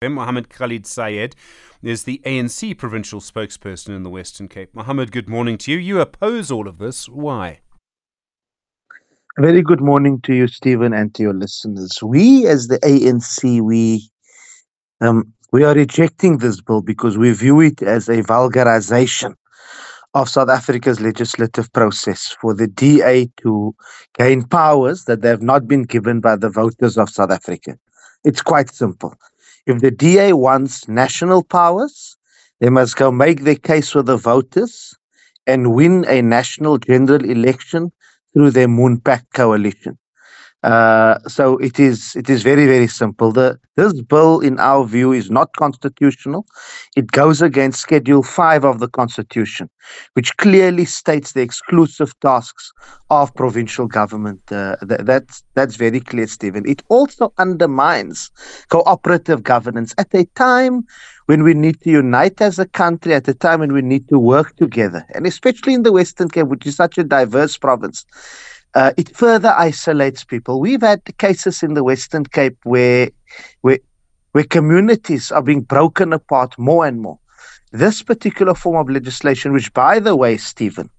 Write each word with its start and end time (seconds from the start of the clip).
Muhammad 0.00 0.48
Khalid 0.48 0.86
Sayed 0.86 1.34
is 1.82 2.04
the 2.04 2.22
ANC 2.24 2.78
provincial 2.78 3.20
spokesperson 3.20 3.96
in 3.96 4.04
the 4.04 4.10
Western 4.10 4.46
Cape. 4.46 4.72
Muhammad, 4.72 5.10
good 5.10 5.28
morning 5.28 5.58
to 5.58 5.72
you. 5.72 5.78
You 5.78 6.00
oppose 6.00 6.52
all 6.52 6.68
of 6.68 6.78
this. 6.78 7.08
Why? 7.08 7.58
Very 9.40 9.60
good 9.60 9.80
morning 9.80 10.20
to 10.20 10.34
you, 10.34 10.46
Stephen, 10.46 10.92
and 10.92 11.12
to 11.16 11.24
your 11.24 11.34
listeners. 11.34 11.98
We, 12.00 12.46
as 12.46 12.68
the 12.68 12.78
ANC, 12.78 13.60
we 13.60 14.08
um, 15.00 15.32
we 15.50 15.64
are 15.64 15.74
rejecting 15.74 16.38
this 16.38 16.60
bill 16.60 16.80
because 16.80 17.18
we 17.18 17.32
view 17.32 17.60
it 17.60 17.82
as 17.82 18.08
a 18.08 18.22
vulgarization 18.22 19.34
of 20.14 20.28
South 20.28 20.48
Africa's 20.48 21.00
legislative 21.00 21.72
process 21.72 22.36
for 22.40 22.54
the 22.54 22.68
DA 22.68 23.28
to 23.38 23.74
gain 24.16 24.44
powers 24.44 25.06
that 25.06 25.22
they 25.22 25.28
have 25.28 25.42
not 25.42 25.66
been 25.66 25.82
given 25.82 26.20
by 26.20 26.36
the 26.36 26.50
voters 26.50 26.96
of 26.96 27.10
South 27.10 27.32
Africa. 27.32 27.76
It's 28.24 28.42
quite 28.42 28.70
simple. 28.70 29.14
If 29.68 29.80
the 29.82 29.92
DA 29.92 30.32
wants 30.32 30.88
national 30.88 31.44
powers, 31.44 32.16
they 32.60 32.70
must 32.70 32.96
go 32.96 33.12
make 33.12 33.44
their 33.44 33.56
case 33.56 33.94
with 33.94 34.06
the 34.06 34.16
voters 34.16 34.94
and 35.46 35.74
win 35.74 36.06
a 36.08 36.22
national 36.22 36.78
general 36.78 37.24
election 37.24 37.92
through 38.32 38.52
their 38.52 38.68
Moonpack 38.68 39.24
coalition. 39.34 39.98
Uh, 40.64 41.20
so 41.28 41.56
it 41.58 41.78
is 41.78 42.16
it 42.16 42.28
is 42.28 42.42
very 42.42 42.66
very 42.66 42.88
simple. 42.88 43.30
The 43.30 43.58
this 43.76 44.02
bill, 44.02 44.40
in 44.40 44.58
our 44.58 44.84
view, 44.84 45.12
is 45.12 45.30
not 45.30 45.54
constitutional. 45.56 46.44
It 46.96 47.12
goes 47.12 47.40
against 47.40 47.80
Schedule 47.80 48.24
Five 48.24 48.64
of 48.64 48.80
the 48.80 48.88
Constitution, 48.88 49.70
which 50.14 50.36
clearly 50.38 50.84
states 50.84 51.32
the 51.32 51.42
exclusive 51.42 52.12
tasks 52.18 52.72
of 53.08 53.32
provincial 53.36 53.86
government. 53.86 54.42
Uh, 54.50 54.74
th- 54.88 55.02
that's 55.04 55.44
that's 55.54 55.76
very 55.76 56.00
clear, 56.00 56.26
Stephen. 56.26 56.64
It 56.66 56.82
also 56.88 57.32
undermines 57.38 58.32
cooperative 58.68 59.44
governance 59.44 59.94
at 59.96 60.12
a 60.12 60.24
time 60.34 60.82
when 61.26 61.44
we 61.44 61.54
need 61.54 61.80
to 61.82 61.90
unite 61.90 62.40
as 62.40 62.58
a 62.58 62.66
country, 62.66 63.14
at 63.14 63.28
a 63.28 63.34
time 63.34 63.60
when 63.60 63.72
we 63.72 63.82
need 63.82 64.08
to 64.08 64.18
work 64.18 64.56
together, 64.56 65.06
and 65.14 65.24
especially 65.24 65.74
in 65.74 65.84
the 65.84 65.92
Western 65.92 66.28
Cape, 66.28 66.48
which 66.48 66.66
is 66.66 66.74
such 66.74 66.98
a 66.98 67.04
diverse 67.04 67.56
province 67.56 68.04
uh, 68.74 68.92
it 68.96 69.16
further 69.16 69.54
isolates 69.56 70.24
people. 70.24 70.60
We've 70.60 70.82
had 70.82 71.02
cases 71.18 71.62
in 71.62 71.74
the 71.74 71.84
Western 71.84 72.24
Cape 72.24 72.58
where, 72.64 73.10
where, 73.62 73.78
where 74.32 74.44
communities 74.44 75.32
are 75.32 75.42
being 75.42 75.62
broken 75.62 76.12
apart 76.12 76.58
more 76.58 76.86
and 76.86 77.00
more. 77.00 77.18
This 77.72 78.02
particular 78.02 78.54
form 78.54 78.76
of 78.76 78.88
legislation, 78.88 79.52
which, 79.52 79.72
by 79.72 79.98
the 79.98 80.16
way, 80.16 80.36
Stephen, 80.36 80.90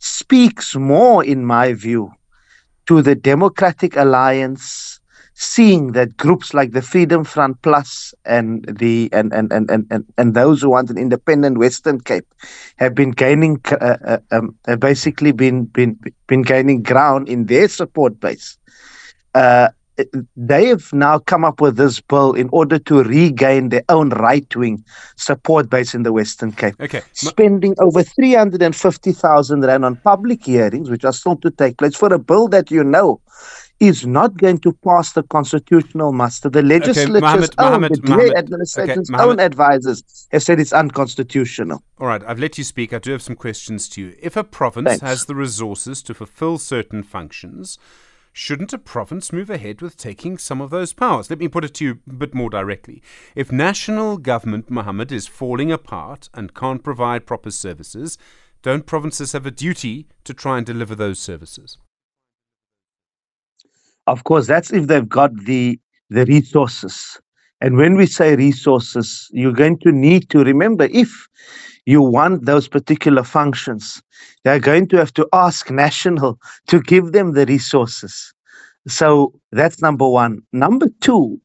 speaks 0.00 0.74
more, 0.74 1.24
in 1.24 1.44
my 1.44 1.72
view, 1.72 2.12
to 2.86 3.02
the 3.02 3.14
Democratic 3.14 3.96
Alliance 3.96 5.00
seeing 5.38 5.92
that 5.92 6.16
groups 6.16 6.52
like 6.52 6.72
the 6.72 6.82
Freedom 6.82 7.22
Front 7.22 7.62
Plus 7.62 8.12
and 8.24 8.64
the 8.64 9.08
and 9.12 9.32
and 9.32 9.52
and 9.52 9.70
and, 9.70 10.04
and, 10.18 10.34
those 10.34 10.60
who 10.60 10.70
want 10.70 10.90
an 10.90 10.98
independent 10.98 11.58
Western 11.58 12.00
Cape 12.00 12.26
have 12.76 12.92
been 12.92 13.12
gaining 13.12 13.60
uh, 13.70 13.96
uh, 14.04 14.18
um, 14.32 14.56
have 14.66 14.80
basically 14.80 15.30
been 15.30 15.66
been 15.66 15.96
been 16.26 16.42
gaining 16.42 16.82
ground 16.82 17.28
in 17.28 17.46
their 17.46 17.68
support 17.68 18.18
base. 18.18 18.58
Uh, 19.32 19.68
they 20.36 20.66
have 20.66 20.92
now 20.92 21.20
come 21.20 21.44
up 21.44 21.60
with 21.60 21.76
this 21.76 22.00
bill 22.00 22.32
in 22.32 22.48
order 22.52 22.78
to 22.80 23.04
regain 23.04 23.68
their 23.68 23.84
own 23.88 24.10
right 24.10 24.54
wing 24.56 24.84
support 25.16 25.70
base 25.70 25.94
in 25.94 26.02
the 26.02 26.12
Western 26.12 26.50
Cape. 26.50 26.74
Okay. 26.80 27.02
Spending 27.12 27.74
over 27.78 28.02
350,000 28.02 29.60
Rand 29.62 29.84
on 29.84 29.96
public 29.96 30.44
hearings, 30.44 30.90
which 30.90 31.04
are 31.04 31.12
still 31.12 31.36
to 31.36 31.50
take 31.50 31.78
place, 31.78 31.96
for 31.96 32.12
a 32.12 32.18
bill 32.18 32.48
that 32.48 32.70
you 32.70 32.82
know 32.82 33.20
is 33.80 34.04
not 34.06 34.36
going 34.36 34.58
to 34.58 34.72
pass 34.72 35.12
the 35.12 35.22
constitutional 35.24 36.12
muster. 36.12 36.48
The 36.48 36.62
legislature's 36.62 37.10
okay, 37.10 37.20
Muhammad, 37.20 37.54
own, 37.58 37.66
Muhammad, 37.66 37.94
the 37.94 38.10
Muhammad, 38.10 38.36
administration's 38.36 39.10
okay, 39.10 39.22
own 39.22 39.38
advisors 39.38 40.26
have 40.32 40.42
said 40.42 40.58
it's 40.58 40.72
unconstitutional. 40.72 41.82
All 41.98 42.08
right, 42.08 42.22
I've 42.26 42.40
let 42.40 42.58
you 42.58 42.64
speak. 42.64 42.92
I 42.92 42.98
do 42.98 43.12
have 43.12 43.22
some 43.22 43.36
questions 43.36 43.88
to 43.90 44.02
you. 44.02 44.16
If 44.20 44.36
a 44.36 44.42
province 44.42 44.88
Thanks. 44.88 45.02
has 45.02 45.24
the 45.26 45.36
resources 45.36 46.02
to 46.04 46.14
fulfill 46.14 46.58
certain 46.58 47.04
functions, 47.04 47.78
shouldn't 48.32 48.72
a 48.72 48.78
province 48.78 49.32
move 49.32 49.48
ahead 49.48 49.80
with 49.80 49.96
taking 49.96 50.38
some 50.38 50.60
of 50.60 50.70
those 50.70 50.92
powers? 50.92 51.30
Let 51.30 51.38
me 51.38 51.46
put 51.46 51.64
it 51.64 51.74
to 51.74 51.84
you 51.84 52.00
a 52.08 52.14
bit 52.14 52.34
more 52.34 52.50
directly. 52.50 53.00
If 53.36 53.52
national 53.52 54.18
government, 54.18 54.70
Muhammad, 54.70 55.12
is 55.12 55.28
falling 55.28 55.70
apart 55.70 56.28
and 56.34 56.54
can't 56.54 56.82
provide 56.82 57.26
proper 57.26 57.52
services, 57.52 58.18
don't 58.62 58.86
provinces 58.86 59.32
have 59.32 59.46
a 59.46 59.52
duty 59.52 60.08
to 60.24 60.34
try 60.34 60.56
and 60.56 60.66
deliver 60.66 60.96
those 60.96 61.20
services? 61.20 61.78
Of 64.08 64.24
course, 64.24 64.46
that's 64.46 64.72
if 64.72 64.86
they've 64.86 65.08
got 65.08 65.36
the 65.44 65.78
the 66.08 66.24
resources. 66.24 67.20
And 67.60 67.76
when 67.76 67.96
we 67.96 68.06
say 68.06 68.36
resources, 68.36 69.28
you're 69.32 69.52
going 69.52 69.78
to 69.80 69.92
need 69.92 70.30
to 70.30 70.38
remember 70.42 70.88
if 70.90 71.10
you 71.84 72.00
want 72.00 72.46
those 72.46 72.68
particular 72.68 73.22
functions, 73.22 74.02
they're 74.44 74.60
going 74.60 74.88
to 74.88 74.96
have 74.96 75.12
to 75.14 75.28
ask 75.34 75.70
national 75.70 76.38
to 76.68 76.80
give 76.80 77.12
them 77.12 77.32
the 77.32 77.44
resources. 77.44 78.32
So 78.86 79.38
that's 79.52 79.82
number 79.82 80.08
one. 80.08 80.40
Number 80.54 80.88
two, 81.02 81.38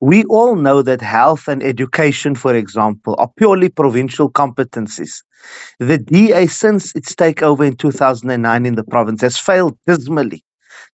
we 0.00 0.24
all 0.24 0.56
know 0.56 0.82
that 0.82 1.00
health 1.00 1.48
and 1.48 1.62
education, 1.62 2.34
for 2.34 2.54
example, 2.54 3.14
are 3.18 3.30
purely 3.38 3.70
provincial 3.70 4.30
competencies. 4.30 5.22
The 5.80 5.96
DA, 5.96 6.48
since 6.48 6.94
its 6.94 7.14
takeover 7.14 7.66
in 7.66 7.76
2009 7.76 8.66
in 8.66 8.74
the 8.74 8.84
province, 8.84 9.22
has 9.22 9.38
failed 9.38 9.78
dismally 9.86 10.44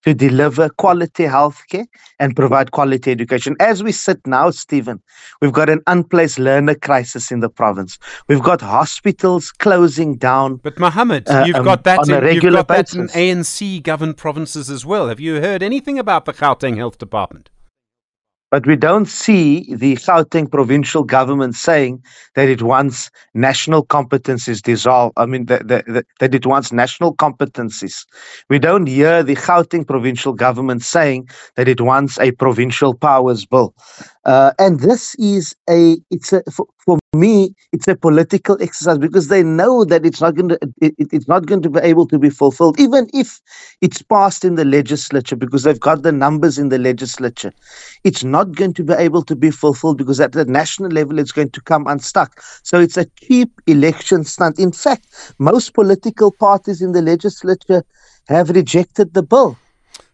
to 0.05 0.15
deliver 0.15 0.69
quality 0.69 1.25
healthcare 1.25 1.87
and 2.19 2.35
provide 2.35 2.71
quality 2.71 3.11
education. 3.11 3.57
As 3.61 3.83
we 3.83 3.93
sit 3.93 4.27
now, 4.27 4.51
Stephen, 4.51 5.03
we've 5.41 5.53
got 5.53 5.69
an 5.69 5.81
unplaced 5.87 6.39
learner 6.39 6.75
crisis 6.75 7.31
in 7.31 7.41
the 7.41 7.51
province. 7.51 7.99
We've 8.29 8.43
got 8.43 8.61
hospitals 8.61 9.53
closing 9.53 10.17
down. 10.17 10.57
But 10.57 10.79
Muhammad, 10.79 11.29
uh, 11.29 11.45
you've 11.47 11.57
um, 11.57 11.65
got 11.65 11.85
that 11.85 12.01
on 12.01 12.11
in, 12.11 12.17
a 12.17 12.21
regular 12.21 12.59
you've 12.59 12.67
got 12.67 12.79
basis. 12.79 13.13
that 13.13 13.21
in 13.21 13.39
ANC 13.39 13.83
governed 13.83 14.17
provinces 14.17 14.71
as 14.71 14.87
well. 14.87 15.09
Have 15.09 15.21
you 15.21 15.41
heard 15.41 15.63
anything 15.63 15.99
about 15.99 16.25
the 16.25 16.33
Gauteng 16.33 16.77
Health 16.77 16.99
Department? 16.99 17.51
But 18.51 18.67
we 18.67 18.75
don't 18.77 19.07
see 19.07 19.75
the 19.75 19.95
Gauteng 19.95 20.51
provincial 20.51 21.05
government 21.05 21.55
saying 21.55 22.03
that 22.35 22.49
it 22.49 22.63
wants 22.63 23.11
national 23.33 23.87
competencies 23.87 24.61
dissolved. 24.61 25.15
I 25.17 25.27
mean, 25.27 25.47
that, 25.47 25.69
that, 25.69 26.07
that 26.19 26.35
it 26.35 26.47
wants 26.47 26.73
national 26.73 27.15
competencies. 27.15 28.05
We 28.49 28.59
don't 28.59 28.87
hear 28.87 29.23
the 29.23 29.37
Gauteng 29.37 29.87
provincial 29.87 30.33
government 30.33 30.83
saying 30.83 31.29
that 31.55 31.69
it 31.69 31.81
wants 31.81 32.19
a 32.19 32.33
provincial 32.33 32.95
powers 32.95 33.47
bill. 33.47 33.75
Uh, 34.25 34.53
and 34.59 34.81
this 34.81 35.15
is 35.15 35.55
a, 35.69 35.97
it's 36.11 36.33
a, 36.33 36.43
for, 36.51 36.67
for 36.79 36.99
me, 37.15 37.55
it's 37.73 37.89
a 37.89 37.97
political 37.97 38.61
exercise 38.63 38.99
because 38.99 39.29
they 39.29 39.43
know 39.43 39.85
that 39.85 40.05
it's 40.05 40.21
not 40.21 40.35
going 40.35 40.51
to 40.51 40.59
it, 40.83 40.95
it's 40.99 41.27
not 41.27 41.47
going 41.47 41.63
to 41.63 41.71
be 41.71 41.81
able 41.81 42.07
to 42.07 42.19
be 42.19 42.29
fulfilled, 42.29 42.79
even 42.79 43.09
if 43.15 43.41
it's 43.81 44.03
passed 44.03 44.45
in 44.45 44.57
the 44.57 44.65
legislature 44.65 45.37
because 45.37 45.63
they've 45.63 45.81
got 45.81 46.03
the 46.03 46.13
numbers 46.13 46.59
in 46.59 46.69
the 46.69 46.79
legislature. 46.79 47.51
It's 48.05 48.23
not 48.23 48.53
going 48.53 48.75
to 48.75 48.85
be 48.85 48.93
able 48.93 49.23
to 49.23 49.35
be 49.35 49.51
fulfilled 49.51 49.97
because 49.97 50.21
at 50.21 50.33
the 50.33 50.45
national 50.45 50.91
level 50.91 51.19
it's 51.19 51.33
going 51.33 51.51
to 51.51 51.61
come 51.63 51.87
unstuck. 51.87 52.43
So 52.63 52.79
it's 52.79 52.99
a 52.99 53.07
cheap 53.23 53.51
election 53.67 54.25
stunt. 54.25 54.59
In 54.59 54.73
fact, 54.73 55.35
most 55.39 55.73
political 55.73 56.31
parties 56.31 56.83
in 56.83 56.93
the 56.93 57.03
legislature 57.03 57.85
have 58.29 58.51
rejected 58.51 59.15
the 59.15 59.23
bill. 59.23 59.57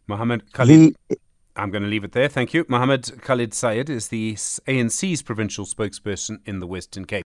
Muhammad 0.06 0.52
Khalid. 0.52 0.94
The, 1.08 1.18
I'm 1.56 1.70
going 1.70 1.82
to 1.82 1.88
leave 1.88 2.04
it 2.04 2.12
there. 2.12 2.28
Thank 2.28 2.52
you. 2.52 2.66
Muhammad 2.68 3.22
Khalid 3.22 3.54
Sayed 3.54 3.88
is 3.88 4.08
the 4.08 4.34
ANC's 4.34 5.22
provincial 5.22 5.64
spokesperson 5.64 6.40
in 6.44 6.60
the 6.60 6.66
Western 6.66 7.06
Cape. 7.06 7.24